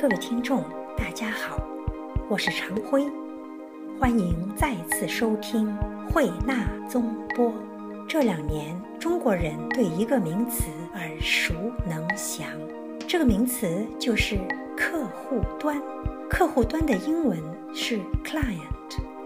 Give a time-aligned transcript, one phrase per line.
[0.00, 0.64] 各位听众，
[0.96, 1.62] 大家好，
[2.26, 3.06] 我是常辉，
[3.98, 5.76] 欢迎再次收听
[6.10, 7.52] 慧纳综播。
[8.08, 11.52] 这两年，中国人对一个名词耳熟
[11.86, 12.48] 能详，
[13.06, 14.38] 这个名词就是
[14.74, 15.78] 客户端。
[16.30, 17.38] 客户端的英文
[17.74, 18.56] 是 client，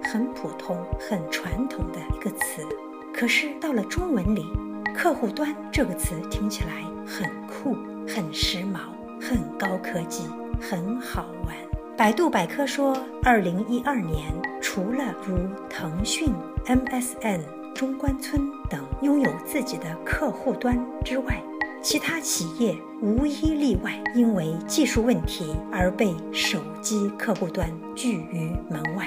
[0.03, 2.67] 很普通、很传统的一个词。
[3.13, 4.45] 可是到了中文里，
[4.93, 7.77] 客户端这个词听起来很酷、
[8.09, 8.81] 很时髦、
[9.21, 10.25] 很高科技、
[10.61, 11.55] 很好玩。
[11.96, 15.39] 百度百科说，二零一二年，除了如
[15.71, 16.29] 腾讯、
[16.67, 17.40] MSN、
[17.73, 21.40] 中关村等拥有自己的客户端之外，
[21.81, 29.07] 其他企业无一例外因为技术问题而被手机客户端拒于门外。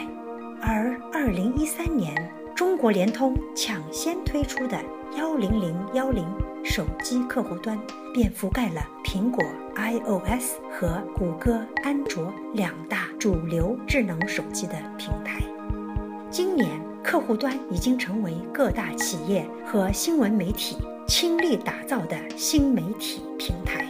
[0.62, 4.80] 而二零一三年，中国联通抢先推出的。
[5.16, 6.26] 幺零零幺零
[6.64, 7.80] 手机客户端
[8.14, 9.44] 便覆盖了苹果
[9.76, 15.42] iOS 和谷歌安卓两大主流智能手机的平台。
[16.30, 16.70] 今年，
[17.04, 23.88] 客户端已经成为各大企业和新闻媒体倾力打造的新媒体平台。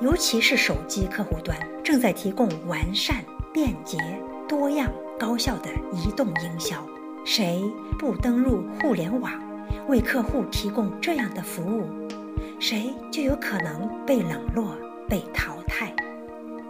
[0.00, 3.98] 尤其是手机客户端正在提供完善、便捷、
[4.46, 6.76] 多样、高效的移动营销。
[7.24, 7.60] 谁
[7.98, 9.32] 不登录互联网？
[9.88, 11.84] 为客户提供这样的服务，
[12.58, 14.76] 谁就有可能被冷落、
[15.08, 15.94] 被淘汰。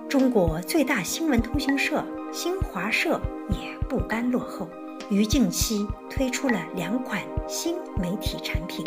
[0.08, 4.69] 中国最大新闻通讯社新华社也不甘落后，
[5.11, 8.84] 于近期推出了两款新媒体产品。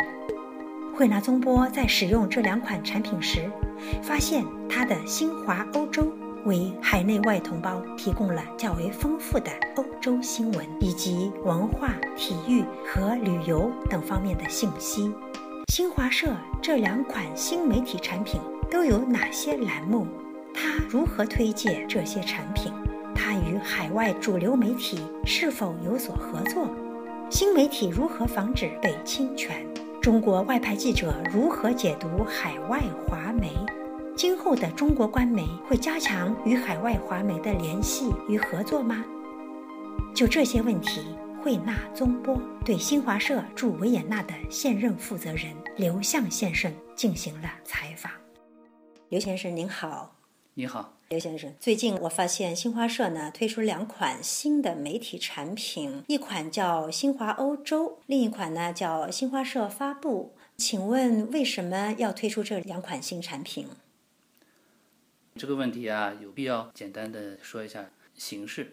[0.94, 3.50] 惠纳综波在使用这两款产品时，
[4.02, 6.12] 发现它的新华欧洲。
[6.44, 15.12] 为海内外同胞提供了较为丰富的欧洲新闻以及文化、体育和旅游等方面的信息。
[15.68, 16.28] 新华社
[16.60, 20.06] 这两款新媒体产品都有哪些栏目？
[20.52, 22.72] 它如何推介这些产品？
[23.14, 26.68] 它与海外主流媒体是否有所合作？
[27.30, 29.64] 新媒体如何防止被侵权？
[30.02, 33.52] 中国外派记者如何解读海外华媒？
[34.20, 39.02] 今后的中国官媒会加强与海外华媒的联系与合作吗？
[40.14, 41.00] 就这些问题，
[41.42, 48.12] 惠纳宗波对新华社驻维也纳的现任负责人刘向先生进行了采访。
[49.08, 50.14] 刘先生您好，
[50.52, 51.50] 你好，刘先生。
[51.58, 60.34] 最近我发现新华社呢推出两款新的媒体产品，一款叫新华欧洲，另一款呢叫新华社发布。
[60.58, 63.66] 请问为什么要推出这两款新产品？
[65.40, 68.72] 这个问题啊，有必要简单的说一下形式。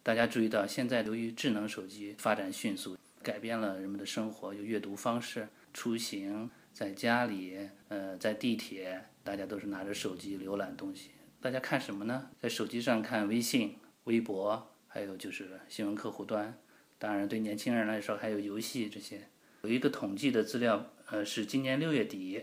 [0.00, 11.10] 大家注意到，现在由于智能手机发展迅速，改变了人们的生活，有阅读方式、出行，在家里，呃，在地铁，大家都是拿着手机浏览东西。
[11.40, 12.30] 大家看什么呢？
[12.38, 16.56] 在手机上看微信、微博，还有就是新闻客户端。
[16.96, 19.22] 当然，对年轻人来说，还有游戏这些。
[19.62, 22.40] 有一个统计的资料，呃，是今年六月底，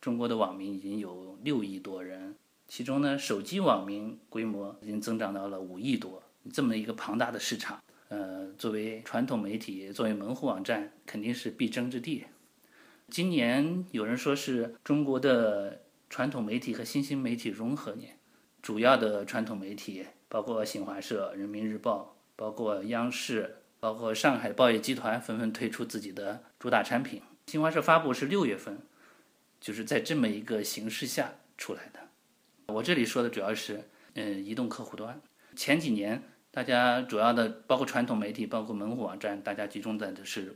[0.00, 2.36] 中国的网民已经有六亿多人。
[2.68, 12.26] 其中呢，手机网民规模已经增长到了五亿多，这么一个庞大的市场，呃，作为传统媒体，作为门户网站，肯定是必争之地。
[13.08, 15.80] 今年有人说是中国的
[16.10, 18.18] 传统媒体和新兴媒体融合年，
[18.60, 27.22] 主要的传统媒体包括新华社、人民日报，包括央视，包括上海报业集团，纷纷推出自己的主打产品。
[27.46, 28.78] 新华社发布是六月份，
[29.58, 32.07] 就是在这么一个形势下出来的。
[32.74, 33.82] 我这里说的主要是，
[34.14, 35.20] 嗯，移动客户端。
[35.56, 40.54] 前几年，大家主要的包括传统媒体，包括门户网站，大家集中在的是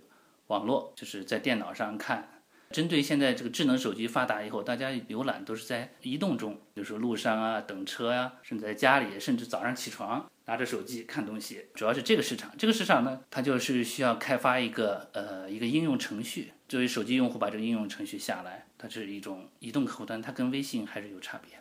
[0.48, 2.28] 网络，就是在电脑上看。
[2.70, 12.52] 针对现在这个智能手机发达以后，大家浏览都是在移动中，比如说路上啊、等车呀，甚至在家里，甚至早上起床拿着手机看东西，主要是这个市场。
[12.58, 21.58] 这个市场呢，它就是需要开发一个呃一个应用程序，作为手机用户把这个应用程序下来，它是一种移动客户端，它跟微信还是有差别。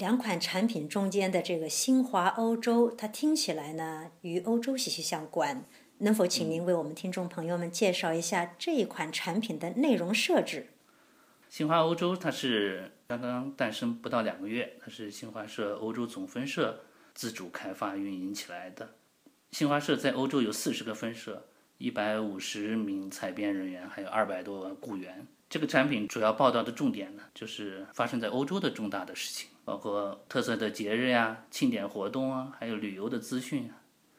[0.00, 5.62] 两款产品中间的这个新华欧洲，它听起来呢与欧洲息息相关。
[5.98, 10.68] 能否请您为我们听众朋友们介绍一下这一款产品的内容设置？
[11.50, 16.80] 新华欧洲它是刚刚诞生不到两个月，它是新华社欧洲总分社
[17.12, 18.94] 自主开发运营起来的。
[19.50, 21.46] 新华社在欧洲有四十个分社，
[21.76, 25.26] 一百五十名采编人员，还有二百多万雇员。
[25.50, 33.76] 这个产品主要报道的重点呢，就是发生在欧洲的重大的事情，包括特色的节日呀、庆典活动啊，还有旅游的资讯啊。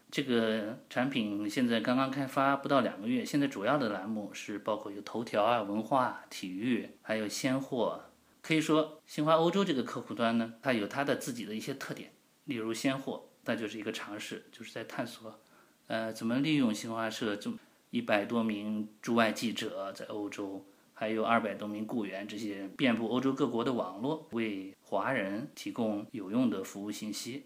[0.10, 8.02] 这个产品现在刚刚开发不到两个月，现在主要的栏目是包括有头条啊、文化、体育，还有鲜货、
[8.42, 12.12] 可以说，新华欧洲这个客户端呢，它有它的自己的一些特点，
[12.44, 15.40] 例如鲜货，那就是一个尝试，就是在探索，
[15.88, 17.58] 呃，怎么利用新华社这么
[17.90, 27.46] 一百多名驻外记者在欧洲，还有二百多名雇员，这些遍布欧洲各国的网络，为华人提供有用的服务信息。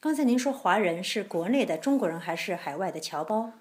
[0.00, 3.52] 刚才您说华人是国内的中国人还是海外的侨胞？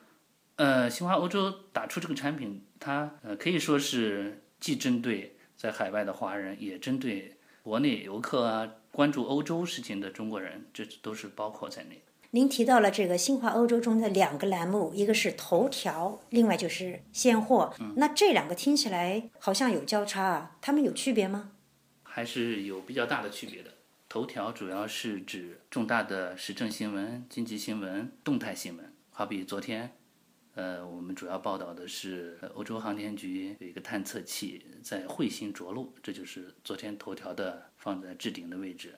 [0.56, 12.02] 呃，新华欧洲打出这个产品，它呃可以说是既针对在海外的华人，也针对国内游客啊，关注欧洲事情的中国人，这都是包括在内。
[12.32, 17.76] 您提到了这个新华欧洲中的两个栏目，一个是头条，另外就是现货。
[17.96, 21.52] 那这两个听起来好像有交叉啊，它们有区别吗？
[22.20, 23.72] 还是有比较大的区别的。
[24.10, 29.96] 头条主要是指重大的时政新闻、经济新闻、动态新闻，好比昨天，
[30.56, 38.96] 呃，我们主要报道的是欧洲航天局有一个探测器在彗星着陆，这就是昨天头条的放在置顶的位置。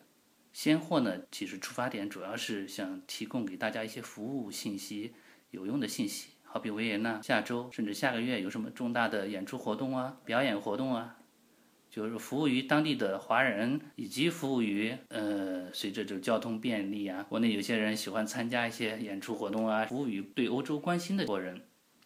[0.52, 5.14] 先货呢，其实出发点主要是想提供给大家一些服务信息、
[5.52, 11.18] 有用的信息，好比维也纳下周甚至下个月有什么重大的演出活动啊、表演活动啊。
[11.92, 21.62] 就是服务于当地的华人，以及服务于呃，随着这个交通便利啊，国内有些人喜欢参加一些演出活动啊，服务于对欧洲关心的国人。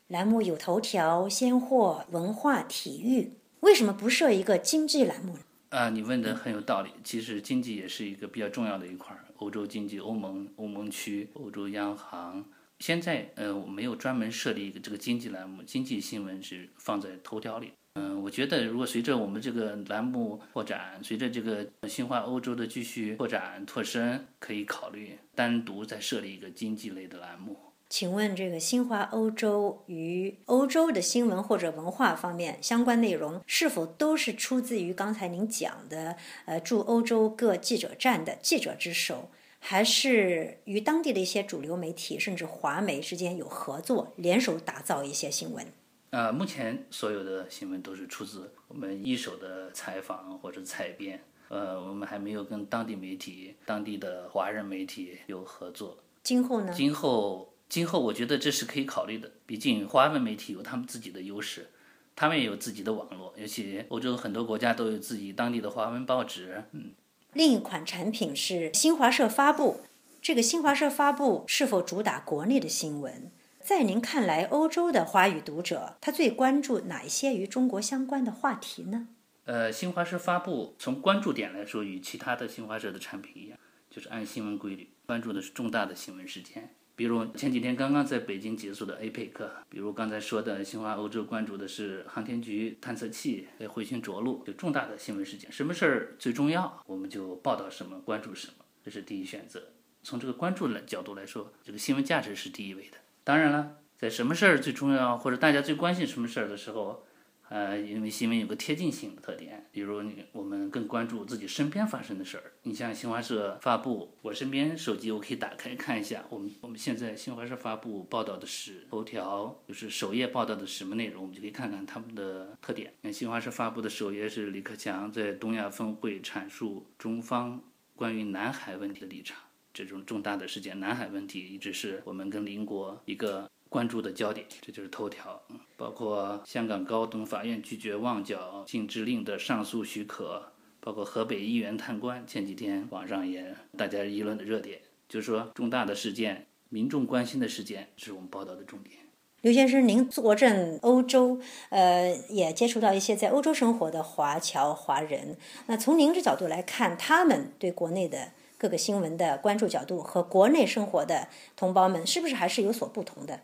[0.08, 5.40] 栏目有头条、鲜货、文化、体育，为什么不设一个经济栏目呢？
[5.70, 6.90] 啊，你问的很有道理。
[7.04, 12.44] 其实经济也是一个比较重要的一块儿，欧洲经济、欧盟、欧盟区、欧洲央行。
[12.80, 17.72] 现在呃，我没有专门设立一个这个经济栏目，经济新闻是放在头条里。
[17.96, 27.56] 嗯，我觉得如果随着我们这个栏目扩展，随着这个新华欧洲的继续扩展拓深，可以考虑单独再设立一个经济类的栏目。
[27.88, 45.66] 请问这个新华欧洲与欧洲的新闻或者文化方面相关内容，是否都是出自于刚才您讲的呃驻欧洲各记者站的记者之手，还是与当地的一些主流媒体甚至华媒之间有合作，联手打造一些新闻？
[46.12, 55.98] 呃，目前所有的新闻都是出自我们一手的采访或者采编，呃，我们还没有跟当地媒体、当地的华人媒体有合作。
[56.24, 56.74] 今后呢？
[56.74, 59.30] 今后，今后我觉得这是可以考虑的。
[59.46, 61.70] 毕竟华文媒体有他们自己的优势，
[62.16, 66.64] 他们也有自己的网络，尤其欧洲很多国家都有自己当地的华文报纸。
[66.72, 66.92] 嗯。
[67.34, 69.82] 另一款产品是新华社发布，
[70.22, 73.30] 这个新华社发布是否主打国内的新闻？
[73.66, 79.08] 在您看来，欧洲的华语读者他最关注哪一些与中国相关的话题呢？
[79.46, 83.58] 呃，新华社发布从关注点来说，与其他的新华社的产品一样，
[83.90, 86.76] 就是按新闻规律关注的是重大的新闻事件。
[86.96, 99.70] 比如前几天刚刚在北京结束的 APEC，比如刚才说的新华欧洲关注的是航天局探测器在彗星着陆，就重大的新闻事件，什么事儿最重要，我们就报道什么，关注什么，这是第一选择。
[100.04, 102.98] 从这个关注的角度来说，这个新闻价值是第一位的。
[103.26, 107.04] 当然了，在什么事儿最重要，或者大家最关心什么事儿的时候，
[107.50, 112.54] 呃，因为新闻有个贴近性的特点，比如你我们更关注自己身边发生的事儿。
[112.62, 122.94] 你像新华社发布，我身边手机我可以打开看一下，我们我们现在新华社发布报道的是头条，就是首页报道的什么内容，我们就可以看看他们的特点。
[123.02, 127.60] 那新华社发布的首页是李克强在东亚峰会阐述中方
[127.96, 129.45] 关于南海问题的立场。
[129.76, 135.42] 这种重大的事件，南海问题一直是我们跟邻国一个关注的焦点，这就是头条。
[135.76, 144.80] 包括香港高等法院拒绝旺角禁制令的上诉许可，包括河北议员贪官，前几天网上也大家议论的热点，
[145.10, 149.00] 就是说重大的事件，民众关心的事件，是我们报道的重点。
[149.42, 155.36] 刘先生，您坐镇欧洲，呃，也接触到一些在欧洲生活的华侨华人，
[155.68, 158.32] 那从您这角度来看，他们对国内的。
[158.66, 163.42] 各个新闻的关注角度和国内生活的同胞们是不是还是有所不同的？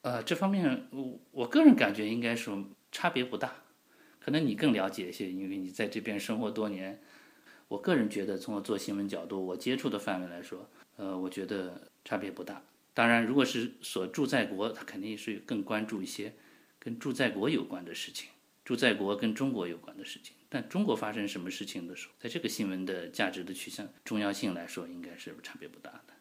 [0.00, 3.56] 呃，这方面我我个人感觉应该说差别不大，
[4.18, 6.98] 可能你更了解一些，因为你在这边生活多年。
[7.68, 12.62] 我个人觉得，从我做新闻角度，我接触的范围来说，呃，我觉得差别不大。
[12.94, 16.32] 当然，如果是所住在国，他肯定是更关注一些
[16.78, 18.30] 跟住在国有关的事情，
[18.64, 20.34] 住在国跟中国有关的事情。
[20.56, 26.14] 但中国发生什么事情的时候，在这个新闻的价值的取向重要性来说，应该是差别不大的。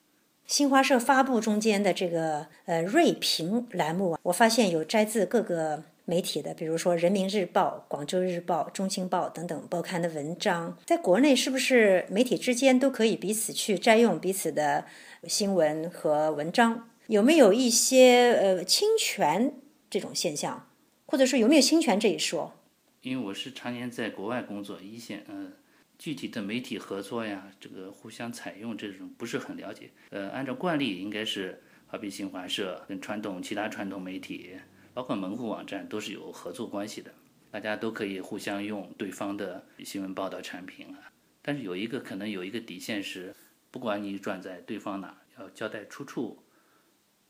[0.45, 10.77] 新华社发布中间的这个呃锐评栏目啊，我发现有摘自各个媒体的，比如说人民日报、广州日报、中青报等等报刊的文章。
[10.85, 14.83] 在国内，是不是媒体之间都可以彼此去摘用彼此的
[15.23, 16.89] 新闻和文章？
[17.07, 19.53] 有没有一些呃侵权
[19.89, 20.67] 这种现象，
[21.05, 22.53] 或者说有没有侵权这一说？
[23.05, 25.53] 因为我是常年在国外工作，一线，嗯，
[25.99, 29.91] 具体的媒体合作呀，这个互相采用这种不是很了解。
[30.09, 34.57] 呃，按照惯例，应该是好比新华社跟传统其他传统媒体，
[34.91, 37.13] 包括门户网站都是有合作关系的，
[37.51, 41.11] 大家都可以互相用对方的新闻报道产品啊。
[41.43, 43.35] 但是有一个可能有一个底线是，
[43.69, 46.43] 不管你转在对方哪，要交代出处，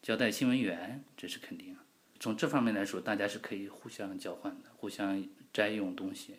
[0.01, 1.75] 交代新闻源，这是肯定。
[2.17, 5.21] 从这方面来说，大家是可以互相交换的，互相
[5.55, 6.33] 摘用东西。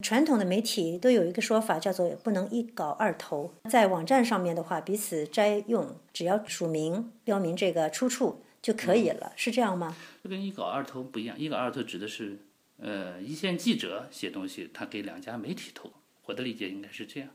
[0.00, 3.52] 传统的媒体都有一个说法，叫做不能一稿二投。
[3.68, 9.96] 在网站上面的话，彼此摘用，只要署名标明这个出处就可以了，是这样吗？
[10.22, 12.38] 这跟一稿二投不一样，一稿二投指的是，
[12.78, 15.90] 呃，一线记者写东西，他给两家媒体投。
[16.26, 17.28] 我的理解应该是这样。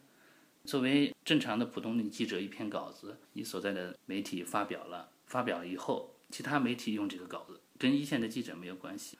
[0.64, 7.60] 作为正常的普通的记者，一篇稿子，你所在的媒体发表了，发表了以后，其他媒体用这个稿子。
[7.78, 9.18] 跟一线的记者没有关系。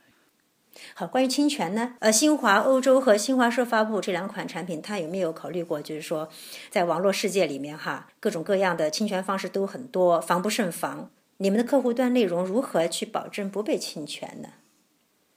[0.94, 1.96] 好，关于侵权呢？
[2.00, 5.82] 呃，新华欧洲和新华社发布这两款产品，它有没有考虑过？
[5.82, 6.30] 就是说，
[6.70, 11.12] 在网络世界里面，哈，各种各样的侵权方式都很多，防不胜防。
[11.38, 14.50] 你们的客户端内容如何去保证不被侵权呢？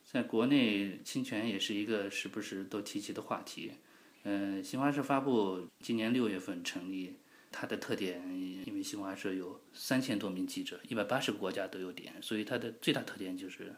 [0.05, 3.73] 在国内，侵权也是一个时不时都提起的话题。
[4.25, 7.19] 嗯，新华社发布今年六月份成立。
[7.51, 8.23] 它的特点，
[8.67, 13.75] 因为新华社有三千多名记者，一百八十个国家都有点，所以它的最大特点就是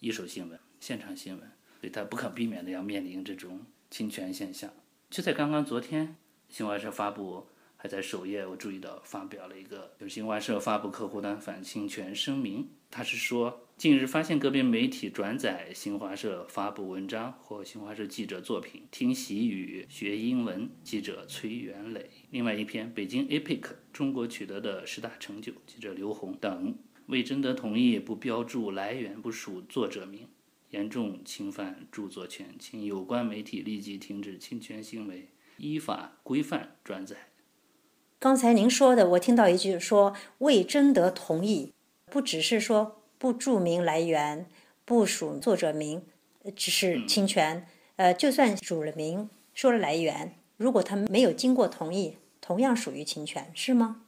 [0.00, 1.40] 一手新闻、现场新闻，
[1.80, 3.58] 所以他不可避免的要面临这种
[3.90, 4.70] 侵权现象。
[5.08, 6.14] 就在刚刚昨天，
[6.50, 7.46] 新华社发布，
[7.78, 13.62] 还在首页，我注意到发表了一个，就是新华社发布客户端反侵权声明，他是说。
[13.78, 22.10] 近日发现个别媒体转载新华社发布文章或新华社记者作品，听习语学英文记者崔元磊。
[22.28, 26.76] 另外一篇《北京 APEC 中国取得的十大成就》，记者刘红等
[27.06, 30.28] 未征得同意不标注来源不署作者名，
[30.74, 37.28] 严重侵犯著作权，请有关媒体立即停止侵权行为，依法规范转载。
[38.18, 41.72] 刚才您说的，我听到一句说未征得同意，
[42.06, 43.00] 不只是说。
[43.16, 44.46] 不注明来源，
[44.84, 46.02] 不署作者名，
[46.54, 47.66] 只是侵权。
[47.96, 54.02] 呃，就算署了名，说了来源，如果他没有经过同意，同样属于侵权，是吗？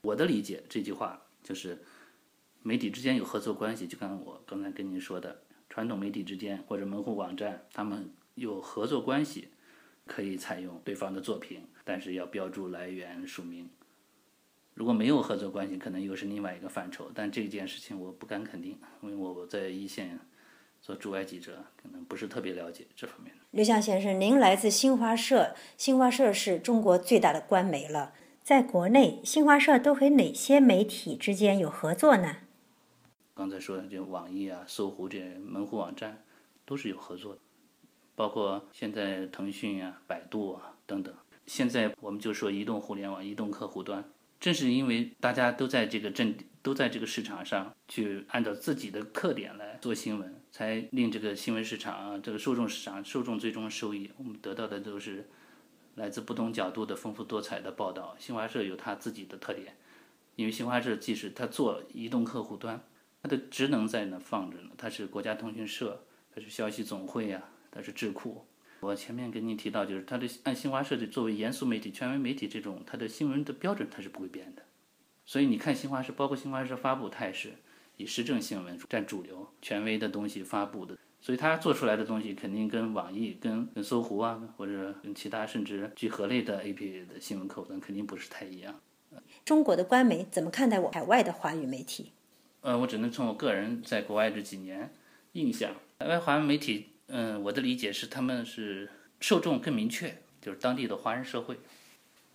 [0.00, 1.82] 我的理解，这句话就是
[2.62, 9.48] 媒体之间有合作关系，就刚我刚才跟您说的，传统媒体之间或者门户网站，他们有合作关系，
[10.04, 13.70] 可以采用对方的作品，但是要标注来源署名。
[14.74, 17.10] 如果没有合作关系，可能又是另外一个范畴。
[17.14, 20.18] 但这件事情我不敢肯定，因为我在一线
[20.80, 23.32] 做驻外记者，可能不是特别了解这方面。
[23.52, 28.14] 刘向先生，您来自新华社，新华社是中国最大的官媒了。
[28.42, 32.38] 在国内，新华社都和哪些媒体之间有合作呢？
[33.40, 36.22] 刚才说的，就网易啊、搜狐这些门户网站
[36.66, 37.40] 都是有合作的，
[38.14, 41.14] 包括现在腾讯啊、百度啊等等。
[41.46, 44.04] 现在我们就说移动互联网、移动客户端。
[44.38, 55.26] 正是因为大家都在这个阵都在这个市场上去按照自己的特点来做新闻，才令这个新闻市场啊，这个受众市场受众最终收益，我们得到的都是
[55.94, 58.14] 来自不同角度的丰富多彩的报道。
[58.18, 59.78] 新华社有它自己的特点，
[60.36, 62.82] 因为新华社即使它做移动客户端，
[63.22, 68.46] 它的职能在那放着呢，它是国家通讯社，它是消息总会呀，它是智库。
[68.80, 74.62] 我前面跟您提到，就是它的按新华社的作为严肃媒体、权威媒体这种，它的新闻的标准它是不会变的。
[75.26, 77.52] 所以你看新华社，包括新华社发布，它也是
[77.98, 80.96] 以时政新闻占主流、权威的东西发布的。
[81.20, 88.80] 所以它做出来的东西肯定跟网易、跟跟搜狐啊，或者跟其他甚至聚合类的 A P P 的新闻客户端肯定不是太一样。
[89.44, 92.12] 中国的官媒怎么看待我海外的华语媒体？
[92.62, 94.92] 呃，我只能从我个人在国外这几年
[95.32, 96.90] 印象，海外华文媒体。
[97.06, 98.88] 嗯，我的理解是，他们是
[99.18, 101.56] 受众更明确，就是当地的华人社会。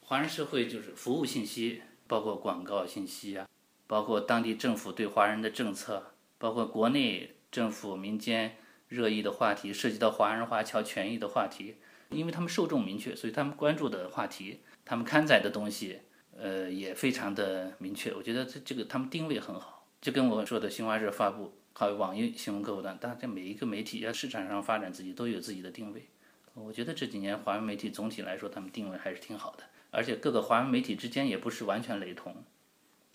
[0.01, 3.47] 华人社会就是服务信息，包括广告信息啊，
[3.87, 11.75] 包括当地政府对华人的政策，包括国内政府、民间热议的话题，涉及到华人华侨权益的话题。
[12.09, 16.01] 因为他们受众明确，所以他们关注的话题，他们刊载的东西，
[16.37, 18.13] 呃，也非常的明确。
[18.13, 19.74] 我觉得这这个他们定位很好，
[20.05, 21.51] 就跟我说的新华社发布。
[21.73, 26.07] 还有网易新闻客户端，大家，每一个媒体在市场上发展自己都有自己的定位。
[26.53, 32.35] 我觉得这几年华文媒体总体来说，他们定位还是挺好的，而且各个华文媒体之间也不是完全雷同。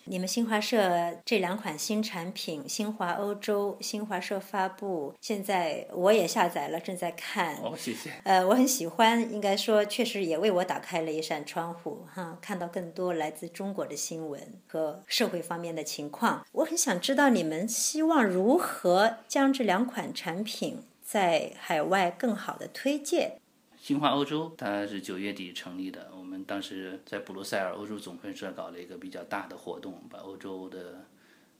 [0.05, 7.55] 你们新华社这两款新产品，新华欧洲、新华社发布，现在我也下载了，正在看。
[7.57, 8.11] 哦，谢谢。
[8.23, 16.45] 呃，我很喜欢，应该说确实也为我打开了一扇窗户，哈，看到更多来自中国的新闻和社会方面的情况。
[16.51, 23.37] 我很想知道你们希望如何将这两款产品在海外更好的推介。
[23.79, 31.05] 新华欧洲它是九月底成立的，我当时在布鲁塞尔欧洲总分社搞了一个比较大的活动，把欧洲的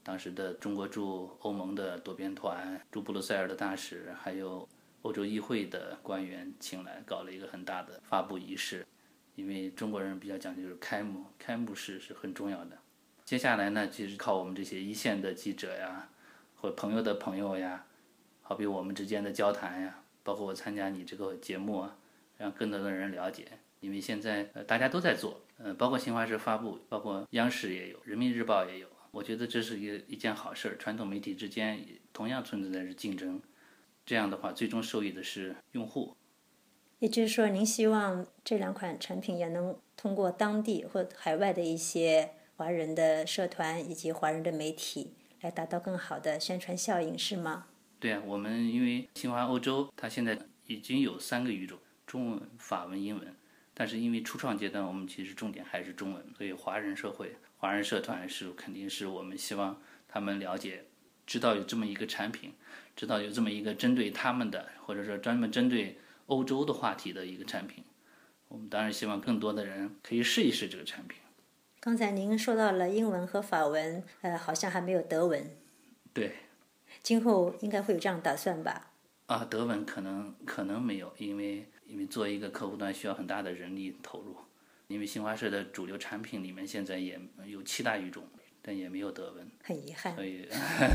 [0.02, 4.68] 当时的中国驻欧盟的多边团、驻布鲁塞尔的大使，还有
[5.02, 8.86] 欧洲议会的官员请来，搞了一个很大的发布仪式。
[9.34, 12.78] 因为中国人比较讲究是开幕，开幕式是很重要的。
[13.24, 16.10] 接下来呢，其实靠我们这些一线的记者呀，
[16.56, 17.86] 或朋友的朋友呀，
[18.42, 21.96] 好比我们之间的交谈呀，包括我参加你这个节目啊。
[22.38, 23.46] 让更多的人了解，
[23.82, 30.76] 因为现在呃大家都在做，呃包括新华社发布，包括央视也有，人民日报也有，我觉得这是一一件好事儿。
[30.78, 33.42] 传统媒体之间同样存在着竞争，
[34.06, 36.16] 这样的话最终受益的是用户。
[37.00, 47.66] 也就是说，您希望这两款产品也能通过当地或海外的一些华人的社团以及华人的媒体来达到更好的宣传效应，是吗？
[47.98, 51.76] 对啊，我们因为新华欧洲它现在已经有三个语种。
[52.04, 53.34] 中文、法文、英文，
[53.74, 60.84] 但是因为初创阶段，我们其实重点还是中文，所以华人社会、华人社团是肯定是我们希望他们了解、
[61.26, 62.52] 知道有这么一个产品，
[62.94, 67.82] 知道有这么一个针对他们的，或者说专门针对欧洲的话题的一个产品。
[68.48, 71.18] 我们当然希望更多的人可以试一试这个产品。
[71.80, 75.50] 刚才您说到了英文和法文，呃，好像还没有德文。
[76.12, 76.36] 对。
[77.02, 78.90] 今后应该会有这样打算吧？
[79.26, 81.66] 啊，德文可能可能没有，因为。
[81.92, 84.34] 因为做一个客户端需要很大的人力投入，
[84.88, 88.24] 因为新华社的主流产品里面现在也有七大语种，
[88.62, 90.14] 但也没有德文，很遗憾。
[90.14, 90.48] 所以，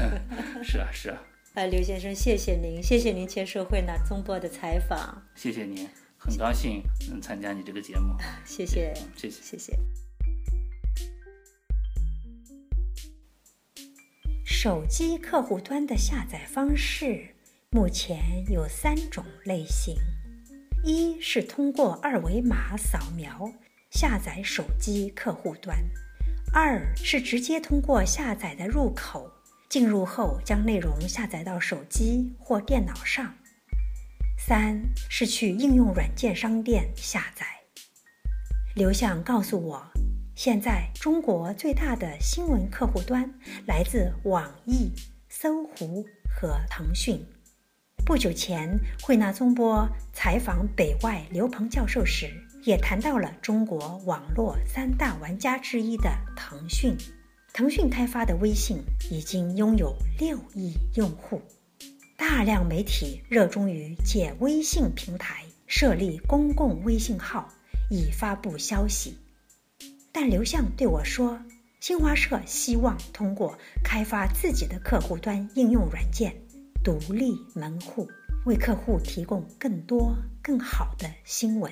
[0.66, 1.22] 是啊是啊。
[1.54, 5.24] 啊，刘先生，谢谢您，谢谢您接受惠纳综播的采访。
[5.36, 5.88] 谢谢您，
[6.18, 8.16] 很高兴能参加你这个节目。
[8.44, 9.78] 谢谢，谢谢，谢谢。
[14.44, 17.36] 手机客户端的下载方式
[17.70, 19.96] 目前有三种类型。
[20.88, 23.52] 一是通过二维码扫描
[23.92, 25.78] 下载手机客户端，
[26.54, 29.30] 二是直接通过下载的入口
[29.68, 33.36] 进入后将内容下载到手机或电脑上，
[34.38, 37.46] 三是去应用软件商店下载。
[38.74, 39.86] 刘向告诉我，
[40.36, 43.30] 现在中国最大的新闻客户端
[43.66, 44.94] 来自网易、
[45.28, 47.20] 搜狐和腾讯。
[48.08, 52.32] 不久前，慧纳综播采访北外刘鹏教授时，
[52.64, 56.96] 也谈到了中国网络三大玩家之一的腾讯。
[57.52, 58.78] 腾讯开发的微信
[59.12, 61.42] 已经拥有六亿用户，
[62.16, 67.50] 大量媒体热衷于借微信平台设立公共微信号
[67.90, 69.18] 以发布消息。
[70.14, 71.38] 但刘向对我说，
[71.82, 76.34] 新华社希望通过开发自己的客户端应用软件。
[76.88, 78.10] 独立门户，
[78.46, 81.70] 为客户提供更多更好的新闻。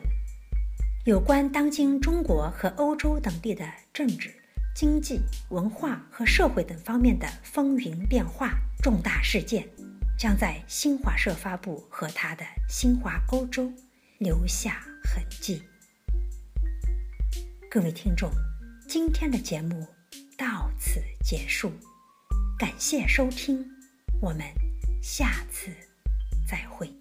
[1.06, 4.30] 有关当今中国和欧洲等地的政治、
[4.76, 9.66] 经济、文化和社会等方面的风云变化、重大事件，
[10.20, 13.72] 将在新华社发布和他的新华欧洲
[14.18, 15.64] 留下痕迹。
[17.72, 18.30] 各位听众，
[18.86, 19.88] 今天的节目
[20.38, 21.72] 到此结束，
[22.60, 23.66] 感谢收听，
[24.22, 24.65] 我们。
[25.06, 25.70] 下次
[26.48, 26.95] 再会。